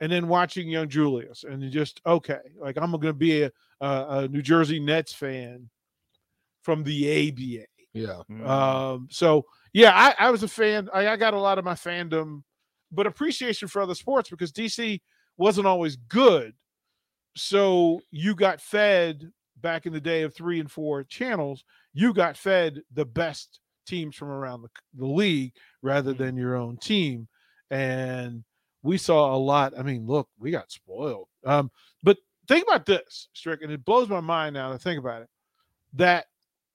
And 0.00 0.10
then 0.10 0.28
watching 0.28 0.66
young 0.66 0.88
Julius, 0.88 1.44
and 1.44 1.70
just 1.70 2.00
okay, 2.06 2.38
like 2.58 2.78
I'm 2.78 2.90
going 2.90 3.02
to 3.02 3.12
be 3.12 3.42
a, 3.42 3.52
a, 3.82 4.06
a 4.08 4.28
New 4.28 4.40
Jersey 4.40 4.80
Nets 4.80 5.12
fan 5.12 5.68
from 6.62 6.82
the 6.82 7.28
ABA. 7.28 7.66
yeah. 7.92 8.22
Mm. 8.30 8.48
Um, 8.48 9.08
so 9.10 9.44
yeah, 9.74 9.92
I, 9.94 10.28
I 10.28 10.30
was 10.30 10.42
a 10.42 10.48
fan. 10.48 10.88
I, 10.94 11.08
I 11.08 11.16
got 11.16 11.34
a 11.34 11.38
lot 11.38 11.58
of 11.58 11.66
my 11.66 11.74
fandom, 11.74 12.44
but 12.90 13.06
appreciation 13.06 13.68
for 13.68 13.82
other 13.82 13.94
sports 13.94 14.30
because 14.30 14.52
DC 14.52 15.02
wasn't 15.36 15.66
always 15.66 15.96
good. 15.96 16.54
So 17.36 18.00
you 18.10 18.34
got 18.34 18.62
fed 18.62 19.30
back 19.60 19.84
in 19.84 19.92
the 19.92 20.00
day 20.00 20.22
of 20.22 20.34
three 20.34 20.60
and 20.60 20.70
four 20.70 21.04
channels. 21.04 21.62
You 21.92 22.14
got 22.14 22.38
fed 22.38 22.80
the 22.94 23.04
best 23.04 23.60
teams 23.90 24.14
from 24.16 24.28
around 24.28 24.62
the, 24.62 24.68
the 24.94 25.06
league 25.06 25.52
rather 25.82 26.14
Mhm. 26.14 26.18
than 26.18 26.36
your 26.36 26.54
own 26.56 26.76
team, 26.78 27.28
and 27.70 28.44
we 28.82 28.96
saw 28.96 29.34
a 29.34 29.36
lot. 29.36 29.74
I 29.78 29.82
mean, 29.82 30.06
look, 30.06 30.28
we 30.38 30.50
got 30.50 30.70
spoiled. 30.70 31.28
Um, 31.44 31.70
but 32.02 32.16
think 32.48 32.64
about 32.66 32.86
this, 32.86 33.28
Strick, 33.34 33.62
and 33.62 33.70
it 33.72 33.84
blows 33.84 34.08
my 34.08 34.20
mind 34.20 34.54
now 34.54 34.72
to 34.72 34.78
think 34.78 34.98
about 34.98 35.22
it. 35.22 35.28
That 35.94 36.26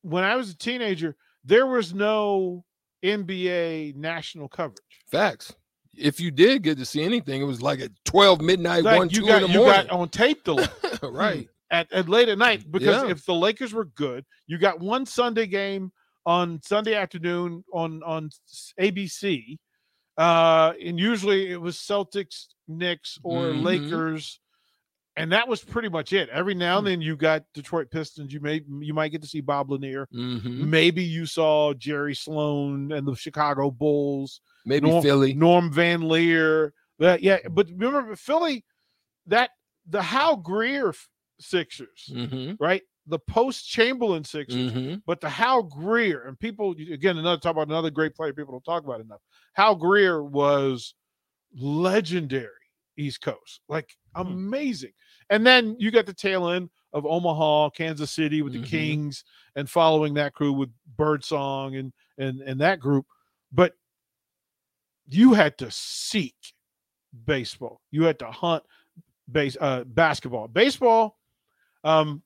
when 0.02 0.24
I 0.24 0.36
was 0.36 0.50
a 0.52 0.58
teenager, 0.58 1.16
there 1.44 1.66
was 1.66 1.94
no 1.94 2.64
NBA 3.04 3.96
national 3.96 4.48
coverage. 4.50 5.04
Facts. 5.10 5.56
If 5.98 6.20
you 6.20 6.30
did 6.32 6.64
get 6.64 6.78
to 6.78 6.86
see 6.86 7.04
anything, 7.04 7.42
it 7.42 7.46
was 7.46 7.62
like 7.62 7.80
at 7.80 7.92
twelve 8.04 8.42
midnight, 8.42 8.84
Like, 8.84 8.98
one, 8.98 9.10
two 9.10 9.26
got 9.26 9.42
in 9.44 9.48
the 9.48 9.54
you 9.54 9.60
morning. 9.60 9.88
got 9.88 9.90
on 9.92 10.10
tape 10.10 10.44
the 10.44 10.56
right. 11.04 11.48
at, 11.72 11.92
at 11.94 12.10
late 12.10 12.28
at 12.30 12.38
night 12.38 12.70
because 12.70 13.04
Yeah. 13.04 13.10
if 13.10 13.26
the 13.26 13.34
Lakers 13.34 13.74
were 13.74 13.86
good, 13.86 14.26
you 14.48 14.58
got 14.58 14.80
one 14.80 15.06
Sunday 15.06 15.48
game 15.48 15.92
on 16.26 16.62
Sunday 16.64 16.96
afternoon 16.96 17.64
on 17.74 18.02
on 18.04 18.30
ABC, 18.80 19.58
uh, 20.18 20.74
and 20.84 21.00
usually 21.00 21.52
it 21.52 21.62
was 21.62 21.78
Celtics, 21.78 22.48
Knicks, 22.68 23.20
or 23.24 23.48
Mhm. 23.52 23.64
Lakers, 23.64 24.40
and 25.16 25.32
that 25.32 25.48
was 25.48 25.64
pretty 25.64 25.90
much 25.90 26.14
it. 26.14 26.30
Every 26.30 26.56
now 26.56 26.76
Hmm. 26.80 26.88
and 26.88 26.88
then 26.88 27.02
you 27.02 27.16
got 27.16 27.44
Detroit 27.54 27.90
Pistons. 27.92 28.34
You 28.34 28.40
may 28.40 28.62
you 28.82 28.94
might 28.94 29.10
get 29.10 29.22
to 29.22 29.28
see 29.28 29.42
Bob 29.42 29.70
Lanier. 29.72 30.08
hmm 30.12 30.70
Maybe 30.70 31.04
you 31.04 31.26
saw 31.26 31.74
Jerry 31.74 32.16
Sloan 32.16 32.92
and 32.92 33.08
the 33.08 33.16
Chicago 33.16 33.70
Bulls. 33.72 34.42
Maybe 34.66 34.90
Norm, 34.90 35.04
Philly. 35.04 35.34
Norm 35.34 35.72
Van 35.72 36.08
Lier. 36.08 36.74
That 37.00 37.22
yeah, 37.22 37.40
but 37.50 37.70
remember 37.70 38.16
Philly, 38.16 38.64
that 39.28 39.52
the 39.86 40.02
Hal 40.02 40.38
Greer 40.38 40.94
Sixers, 41.40 42.06
hmm 42.12 42.54
right? 42.60 42.82
The 43.08 43.20
post 43.20 43.68
Chamberlain 43.68 44.24
Sixers, 44.24 44.72
hmm 44.72 44.96
but 45.06 45.22
the 45.22 45.30
Hal 45.30 45.62
Greer 45.64 46.24
and 46.28 46.40
people 46.40 46.72
again 46.72 47.18
another 47.18 47.40
talk 47.40 47.52
about 47.52 47.68
another 47.68 47.92
great 47.92 48.16
player 48.16 48.34
people 48.34 48.54
don't 48.54 48.66
talk 48.66 48.84
about 48.84 49.02
enough. 49.02 49.22
Hal 49.54 49.76
Greer 49.76 50.24
was 50.24 50.96
legendary 51.56 52.50
East 52.98 53.22
Coast, 53.22 53.62
like 53.70 53.96
Hmm. 54.16 54.22
amazing. 54.22 54.94
And 55.30 55.46
then 55.46 55.76
you 55.80 55.92
got 55.92 56.06
the 56.06 56.14
tail 56.14 56.50
end 56.50 56.70
of 56.94 57.06
Omaha, 57.06 57.72
Kansas 57.72 58.12
City 58.12 58.42
with 58.42 58.54
the 58.54 58.60
Mhm. 58.60 58.66
Kings, 58.70 59.24
and 59.56 59.70
following 59.70 60.14
that 60.16 60.34
crew 60.34 60.54
with 60.54 60.72
Birdsong 60.98 61.76
and 61.76 61.94
and 62.18 62.42
and 62.42 62.60
that 62.62 62.80
group. 62.80 63.06
But 63.52 63.76
you 65.08 65.34
had 65.34 65.58
to 65.60 65.70
seek 65.70 66.36
baseball. 67.26 67.82
You 67.92 68.04
had 68.04 68.20
to 68.20 68.32
hunt 68.32 68.64
base 69.32 69.58
uh, 69.60 69.84
basketball. 69.84 70.48
Baseball. 70.48 71.20
Um, 71.84 72.24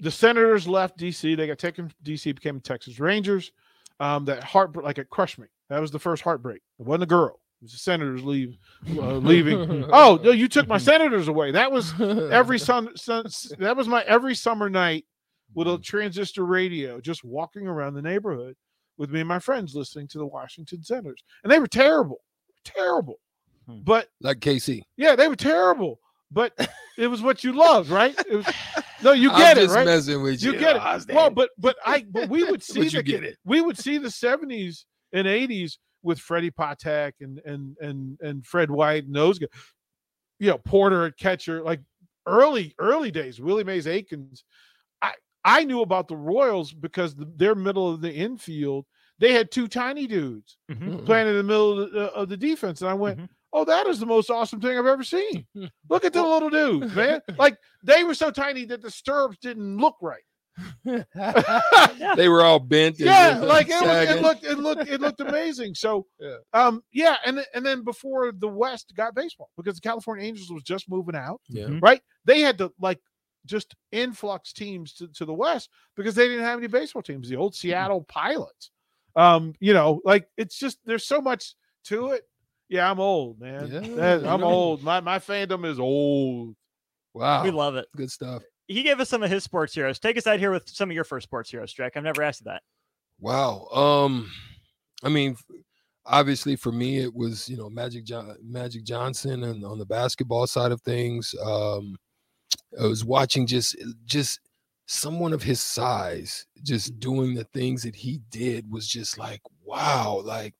the 0.00 0.10
Senators 0.10 0.68
left 0.68 0.98
DC. 0.98 1.36
They 1.36 1.46
got 1.46 1.58
taken 1.58 1.88
from 1.88 1.96
DC, 2.04 2.34
became 2.34 2.60
Texas 2.60 3.00
Rangers. 3.00 3.52
Um, 3.98 4.26
that 4.26 4.44
heart 4.44 4.76
like 4.84 4.98
it 4.98 5.08
crushed 5.08 5.38
me. 5.38 5.46
That 5.70 5.80
was 5.80 5.90
the 5.90 5.98
first 5.98 6.22
heartbreak. 6.22 6.60
It 6.78 6.86
wasn't 6.86 7.04
a 7.04 7.06
girl. 7.06 7.40
It 7.60 7.64
was 7.64 7.72
the 7.72 7.78
Senators 7.78 8.22
leave 8.22 8.58
uh, 8.90 9.14
leaving. 9.16 9.86
oh 9.90 10.20
no, 10.22 10.32
you 10.32 10.48
took 10.48 10.68
my 10.68 10.76
Senators 10.76 11.28
away. 11.28 11.50
That 11.50 11.72
was 11.72 11.98
every 12.00 12.58
sun, 12.58 12.94
sun. 12.96 13.24
That 13.58 13.74
was 13.76 13.88
my 13.88 14.02
every 14.02 14.34
summer 14.34 14.68
night 14.68 15.06
with 15.54 15.66
a 15.66 15.78
transistor 15.78 16.44
radio, 16.44 17.00
just 17.00 17.24
walking 17.24 17.66
around 17.66 17.94
the 17.94 18.02
neighborhood 18.02 18.54
with 18.98 19.10
me 19.10 19.20
and 19.20 19.28
my 19.28 19.38
friends 19.38 19.74
listening 19.74 20.08
to 20.08 20.18
the 20.18 20.26
Washington 20.26 20.82
Senators, 20.82 21.22
and 21.42 21.50
they 21.50 21.58
were 21.58 21.66
terrible, 21.66 22.20
terrible. 22.64 23.18
Hmm. 23.66 23.78
But 23.82 24.08
like 24.20 24.40
KC. 24.40 24.82
yeah, 24.98 25.16
they 25.16 25.28
were 25.28 25.36
terrible. 25.36 26.00
But 26.30 26.52
it 26.98 27.06
was 27.06 27.22
what 27.22 27.44
you 27.44 27.52
loved, 27.52 27.88
right? 27.88 28.14
It 28.28 28.36
was, 28.36 28.46
no, 29.02 29.12
you 29.12 29.30
I'm 29.30 29.38
get 29.38 29.58
it, 29.58 29.62
just 29.62 29.74
right? 29.74 29.86
messing 29.86 30.22
with 30.22 30.42
you. 30.42 30.52
You 30.52 30.58
get 30.58 30.76
it. 30.76 30.82
Osdale. 30.82 31.14
Well, 31.14 31.30
but 31.30 31.50
but 31.58 31.76
I 31.84 32.04
but 32.10 32.28
we 32.28 32.44
would 32.44 32.62
see 32.62 32.80
But 32.80 32.92
you 32.92 32.98
the, 32.98 33.02
get 33.02 33.24
it. 33.24 33.36
we 33.44 33.60
would 33.60 33.78
see 33.78 33.98
the 33.98 34.08
70s 34.08 34.84
and 35.12 35.26
80s 35.26 35.78
with 36.02 36.18
Freddie 36.18 36.50
Patek 36.50 37.12
and 37.20 37.38
and 37.44 37.76
and 37.80 38.18
and 38.20 38.46
Fred 38.46 38.70
White 38.70 39.04
and 39.04 39.14
those 39.14 39.38
guys. 39.38 39.48
You 40.38 40.50
know, 40.50 40.58
Porter 40.58 41.06
at 41.06 41.16
catcher, 41.18 41.62
like 41.62 41.80
early, 42.26 42.74
early 42.78 43.10
days, 43.10 43.40
Willie 43.40 43.64
Mays 43.64 43.86
Aikens. 43.86 44.44
I 45.02 45.12
I 45.44 45.64
knew 45.64 45.80
about 45.82 46.08
the 46.08 46.16
Royals 46.16 46.72
because 46.72 47.14
the, 47.14 47.30
their 47.36 47.54
middle 47.54 47.88
of 47.92 48.00
the 48.00 48.12
infield, 48.12 48.84
they 49.18 49.32
had 49.32 49.50
two 49.50 49.66
tiny 49.68 50.06
dudes 50.06 50.58
Mhm. 50.70 51.06
playing 51.06 51.28
in 51.28 51.36
the 51.36 51.42
middle 51.42 51.80
of 51.80 51.92
the, 51.92 52.00
of 52.12 52.28
the 52.28 52.36
defense. 52.36 52.82
And 52.82 52.90
I 52.90 52.94
went, 52.94 53.18
Mhm. 53.20 53.28
Oh, 53.58 53.64
that 53.64 53.86
is 53.86 53.98
the 53.98 54.04
most 54.06 54.28
awesome 54.28 54.60
thing 54.60 54.76
I've 54.78 54.84
ever 54.86 55.02
seen. 55.02 55.46
Look 55.88 56.04
at 56.04 56.12
the 56.12 56.22
little 56.22 56.50
dudes, 56.50 56.94
man. 56.94 57.20
Like 57.38 57.56
they 57.82 58.04
were 58.04 58.12
so 58.14 58.30
tiny 58.30 58.66
that 58.66 58.82
the 58.82 58.90
stirrups 58.90 59.38
didn't 59.38 59.78
look 59.78 59.96
right. 60.02 60.20
they 62.16 62.28
were 62.28 62.42
all 62.42 62.58
bent. 62.58 62.98
and 62.98 63.06
yeah, 63.06 63.38
like 63.38 63.68
it, 63.68 63.80
was, 63.82 64.08
it 64.10 64.22
looked 64.22 64.44
it 64.44 64.58
looked 64.58 64.88
it 64.88 65.00
looked 65.00 65.20
amazing. 65.20 65.74
So 65.74 66.06
Yeah. 66.20 66.36
um 66.52 66.82
yeah, 66.92 67.16
and 67.24 67.38
then- 67.38 67.44
and 67.54 67.64
then 67.64 67.82
before 67.84 68.32
the 68.32 68.48
West 68.48 68.92
got 68.96 69.14
baseball 69.14 69.50
because 69.56 69.76
the 69.76 69.80
California 69.88 70.26
Angels 70.26 70.50
was 70.50 70.62
just 70.62 70.88
moving 70.88 71.16
out, 71.16 71.40
Yeah. 71.48 71.66
Mhm. 71.66 71.82
right? 71.82 72.00
They 72.24 72.40
had 72.40 72.58
to 72.58 72.72
like 72.80 73.00
just 73.46 73.74
influx 73.92 74.52
teams 74.52 74.92
to, 74.94 75.08
to 75.08 75.24
the 75.24 75.34
West 75.34 75.70
because 75.96 76.14
they 76.14 76.26
didn't 76.28 76.44
have 76.44 76.58
any 76.58 76.66
baseball 76.68 77.02
teams. 77.02 77.28
The 77.28 77.36
old 77.36 77.54
Seattle 77.54 78.02
Pilots. 78.04 78.70
Um, 79.14 79.54
you 79.60 79.72
know, 79.72 80.00
like 80.04 80.28
it's 80.36 80.58
just 80.58 80.78
there's 80.84 81.06
so 81.06 81.20
much 81.20 81.54
to 81.84 82.08
it. 82.12 82.22
Yeah, 82.68 82.90
I'm 82.90 82.98
old, 83.00 83.40
man. 83.40 83.68
Yeah, 83.70 83.80
That- 83.80 84.26
I'm 84.26 84.40
know. 84.40 84.46
old. 84.46 84.82
My 84.82 85.00
my 85.00 85.18
fandom 85.18 85.64
is 85.64 85.78
old. 85.78 86.56
Wow. 87.14 87.44
We 87.44 87.50
love 87.50 87.76
it. 87.76 87.86
Good 87.96 88.10
stuff. 88.10 88.42
He 88.68 88.82
gave 88.82 88.98
us 89.00 89.08
some 89.08 89.22
of 89.22 89.30
his 89.30 89.44
sports 89.44 89.72
heroes. 89.74 89.98
Take 89.98 90.18
us 90.18 90.26
out 90.26 90.38
here 90.40 90.50
with 90.50 90.68
some 90.68 90.90
of 90.90 90.94
your 90.94 91.04
first 91.04 91.24
sports 91.24 91.50
heroes, 91.50 91.70
Strick. 91.70 91.92
I've 91.96 92.02
never 92.02 92.22
asked 92.22 92.40
you 92.40 92.46
that. 92.50 92.62
Wow. 93.20 93.68
Um, 93.68 94.30
I 95.04 95.08
mean, 95.08 95.36
obviously 96.04 96.56
for 96.56 96.72
me, 96.72 96.98
it 96.98 97.14
was 97.14 97.48
you 97.48 97.56
know 97.56 97.70
Magic 97.70 98.04
John 98.04 98.36
Magic 98.42 98.84
Johnson, 98.84 99.44
and 99.44 99.64
on 99.64 99.78
the 99.78 99.86
basketball 99.86 100.46
side 100.46 100.72
of 100.72 100.80
things, 100.82 101.34
um, 101.44 101.96
I 102.80 102.86
was 102.86 103.04
watching 103.04 103.46
just 103.46 103.76
just 104.04 104.40
someone 104.86 105.32
of 105.32 105.42
his 105.42 105.60
size 105.60 106.46
just 106.62 106.98
doing 107.00 107.34
the 107.34 107.44
things 107.54 107.82
that 107.82 107.96
he 107.96 108.20
did 108.30 108.70
was 108.70 108.86
just 108.88 109.16
like 109.18 109.40
wow, 109.64 110.20
like 110.24 110.54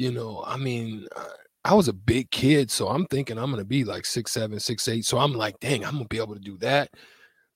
you 0.00 0.12
know, 0.12 0.42
I 0.46 0.56
mean. 0.56 1.06
Uh, 1.14 1.24
I 1.62 1.74
was 1.74 1.88
a 1.88 1.92
big 1.92 2.30
kid, 2.30 2.70
so 2.70 2.88
I'm 2.88 3.04
thinking 3.08 3.36
I'm 3.36 3.50
gonna 3.50 3.66
be 3.66 3.84
like 3.84 4.06
six 4.06 4.32
seven, 4.32 4.58
six 4.58 4.88
eight. 4.88 5.04
So 5.04 5.18
I'm 5.18 5.34
like, 5.34 5.60
dang, 5.60 5.84
I'm 5.84 5.92
gonna 5.92 6.06
be 6.06 6.16
able 6.16 6.32
to 6.32 6.40
do 6.40 6.56
that. 6.58 6.88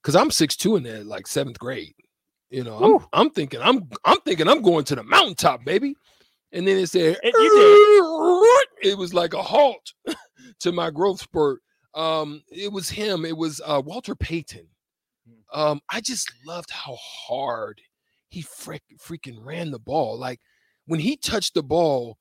Cause 0.03 0.15
I'm 0.15 0.29
six 0.29 0.55
two 0.55 0.75
in 0.75 0.83
there, 0.83 1.03
like 1.03 1.25
seventh 1.25 1.57
grade. 1.57 1.95
You 2.51 2.63
know, 2.63 2.77
I'm, 2.77 3.07
I'm 3.13 3.29
thinking 3.31 3.61
I'm 3.63 3.89
I'm 4.05 4.19
thinking 4.23 4.47
I'm 4.47 4.61
going 4.61 4.85
to 4.85 4.95
the 4.95 5.01
mountaintop, 5.01 5.65
baby. 5.65 5.95
And 6.51 6.67
then 6.67 6.77
it 6.77 6.85
said 6.87 7.17
It- 7.23 8.91
it 8.91 8.97
was 8.97 9.11
like 9.15 9.33
a 9.33 9.41
halt 9.41 9.91
to 10.59 10.71
my 10.71 10.91
growth 10.91 11.21
spurt. 11.21 11.61
Um, 11.95 12.43
it 12.51 12.71
was 12.71 12.87
him. 12.89 13.25
It 13.25 13.35
was 13.35 13.59
uh, 13.65 13.81
Walter 13.83 14.13
Payton. 14.13 14.67
Um, 15.51 15.81
I 15.89 15.99
just 15.99 16.31
loved 16.45 16.69
how 16.69 16.95
hard 17.01 17.81
he 18.29 18.43
freaking 18.43 19.39
ran 19.43 19.71
the 19.71 19.79
ball. 19.79 20.19
Like 20.19 20.39
when 20.85 20.99
he 20.99 21.17
touched 21.17 21.55
the 21.55 21.63
ball, 21.63 22.19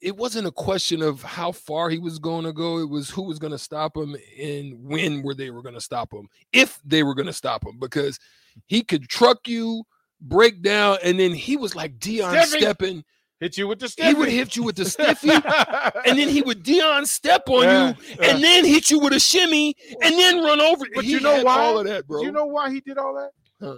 it 0.00 0.16
wasn't 0.16 0.46
a 0.46 0.50
question 0.52 1.02
of 1.02 1.22
how 1.22 1.52
far 1.52 1.90
he 1.90 1.98
was 1.98 2.18
going 2.18 2.44
to 2.44 2.52
go. 2.52 2.78
It 2.78 2.88
was 2.88 3.10
who 3.10 3.22
was 3.22 3.38
going 3.38 3.52
to 3.52 3.58
stop 3.58 3.96
him 3.96 4.16
and 4.40 4.82
when 4.82 5.22
were 5.22 5.34
they 5.34 5.50
were 5.50 5.62
going 5.62 5.74
to 5.74 5.80
stop 5.80 6.12
him, 6.12 6.28
if 6.52 6.80
they 6.84 7.02
were 7.02 7.14
going 7.14 7.26
to 7.26 7.32
stop 7.32 7.66
him, 7.66 7.78
because 7.78 8.18
he 8.66 8.82
could 8.82 9.08
truck 9.08 9.46
you, 9.46 9.84
break 10.20 10.62
down, 10.62 10.98
and 11.04 11.18
then 11.20 11.32
he 11.32 11.56
was 11.56 11.74
like 11.74 11.98
Dion 11.98 12.34
Stiffy. 12.46 12.60
stepping. 12.60 13.04
Hit 13.40 13.56
you 13.56 13.66
with 13.68 13.78
the 13.78 13.88
stiffy. 13.88 14.08
He 14.08 14.14
would 14.14 14.28
hit 14.28 14.54
you 14.54 14.62
with 14.64 14.76
the 14.76 14.84
stiffy, 14.84 15.30
and 15.30 16.18
then 16.18 16.28
he 16.28 16.42
would 16.42 16.62
Dion 16.62 17.06
step 17.06 17.48
on 17.48 17.62
Yeah, 17.64 17.88
you, 17.88 17.94
yeah. 18.20 18.30
and 18.34 18.44
then 18.44 18.66
hit 18.66 18.90
you 18.90 18.98
with 18.98 19.14
a 19.14 19.20
shimmy, 19.20 19.74
and 20.02 20.14
then 20.14 20.42
run 20.44 20.60
over. 20.60 20.84
But 20.94 21.04
He 21.04 21.12
you 21.12 21.20
know 21.20 21.42
why? 21.42 21.58
All 21.58 21.78
of 21.78 21.86
that, 21.86 22.06
bro. 22.06 22.20
you 22.22 22.32
know 22.32 22.44
why 22.44 22.70
he 22.70 22.80
did 22.80 22.98
all 22.98 23.14
that? 23.14 23.30
Huh. 23.64 23.76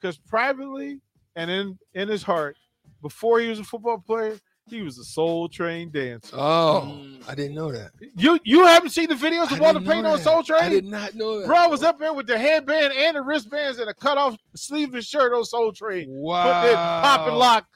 Because 0.00 0.18
privately 0.18 1.00
and 1.34 1.50
in 1.50 1.78
in 1.94 2.08
his 2.08 2.22
heart, 2.22 2.56
before 3.00 3.40
he 3.40 3.48
was 3.48 3.58
a 3.58 3.64
football 3.64 3.98
player, 3.98 4.38
he 4.66 4.82
was 4.82 4.98
a 4.98 5.04
soul 5.04 5.48
train 5.48 5.90
dancer. 5.90 6.34
Oh, 6.36 7.04
I 7.28 7.34
didn't 7.34 7.54
know 7.54 7.72
that. 7.72 7.90
You 8.16 8.38
you 8.44 8.64
haven't 8.64 8.90
seen 8.90 9.08
the 9.08 9.14
videos 9.14 9.50
I 9.50 9.54
of 9.54 9.60
Walter 9.60 9.80
Payton 9.80 10.06
on 10.06 10.16
that. 10.16 10.22
Soul 10.22 10.44
I 10.58 10.68
did 10.68 10.84
not 10.84 11.14
know 11.14 11.40
that. 11.40 11.46
Bro 11.46 11.68
was 11.68 11.82
up 11.82 11.98
there 11.98 12.12
with 12.12 12.26
the 12.26 12.38
headband 12.38 12.92
and 12.92 13.16
the 13.16 13.22
wristbands 13.22 13.78
and 13.78 13.90
a 13.90 13.94
cut 13.94 14.18
off 14.18 14.36
sleeveless 14.54 15.06
shirt 15.06 15.32
on 15.32 15.44
Soul 15.44 15.72
Train. 15.72 16.06
Wow. 16.08 16.44
Put 16.44 16.68
that 16.68 17.02
pop 17.02 17.26
and 17.28 17.36
lock 17.36 17.66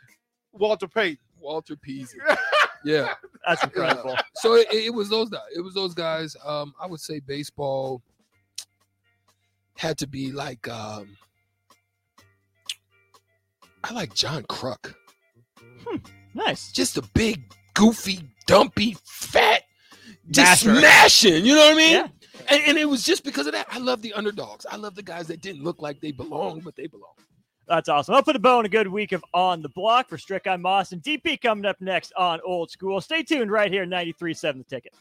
Walter 0.53 0.89
Payton. 0.89 1.19
Walter 1.39 1.77
Peasy. 1.77 2.15
Yeah. 2.85 3.15
That's 3.45 3.65
incredible. 3.65 4.17
So 4.37 4.55
it, 4.55 4.69
it 4.71 4.95
was 4.95 5.09
those 5.11 5.29
guys. 5.29 5.43
It 5.57 5.61
was 5.61 5.75
those 5.75 5.93
guys. 5.93 6.37
Um, 6.45 6.73
I 6.81 6.87
would 6.87 7.01
say 7.01 7.19
baseball 7.19 8.01
had 9.77 9.99
to 9.99 10.07
be 10.07 10.31
like 10.31 10.69
um 10.69 11.17
I 13.83 13.93
like 13.93 14.15
John 14.15 14.45
Kruk. 14.45 14.95
Nice. 16.37 16.71
Just 16.71 16.99
a 16.99 17.03
big, 17.15 17.43
goofy, 17.73 18.21
dumpy, 18.47 18.95
fat, 19.05 19.63
just 20.31 20.67
Masher. 20.67 20.81
smashing. 20.81 21.47
You 21.47 21.55
know 21.55 21.63
what 21.63 21.73
I 21.73 21.77
mean? 21.77 21.93
Yeah. 21.93 22.09
And, 22.49 22.63
and 22.67 22.79
it 22.79 22.85
was 22.85 23.03
just 23.03 23.25
because 23.25 23.47
of 23.47 23.55
that. 23.55 23.67
I 23.71 23.79
love 23.79 24.03
the 24.03 24.13
underdogs. 24.13 24.67
I 24.71 24.77
love 24.77 24.95
the 24.95 25.03
guys 25.03 25.27
that 25.29 25.41
didn't 25.41 25.65
look 25.65 25.81
like 25.81 26.01
they 26.01 26.13
belonged, 26.13 26.63
but 26.63 26.77
they 26.77 26.89
belong. 26.89 27.15
That's 27.67 27.89
awesome. 27.89 28.15
I'll 28.15 28.23
put 28.23 28.37
a 28.37 28.39
bow 28.39 28.61
in 28.61 28.67
a 28.67 28.69
good 28.69 28.87
week 28.87 29.13
of 29.13 29.25
On 29.33 29.63
the 29.63 29.71
Block 29.71 30.09
for 30.11 30.19
Strick. 30.19 30.47
I'm 30.47 30.61
Moss 30.61 30.93
and 30.93 31.03
DP 31.03 31.41
coming 31.41 31.65
up 31.65 31.81
next 31.81 32.13
on 32.17 32.39
Old 32.45 32.71
School. 32.71 33.01
Stay 33.01 33.23
tuned 33.23 33.51
right 33.51 33.73
here, 33.73 33.87
93.7 33.87 34.59
The 34.59 34.65
Ticket. 34.65 34.93